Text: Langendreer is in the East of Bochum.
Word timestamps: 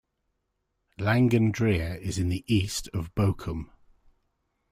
Langendreer 0.97 2.01
is 2.01 2.17
in 2.17 2.29
the 2.29 2.43
East 2.47 2.89
of 2.91 3.13
Bochum. 3.13 3.69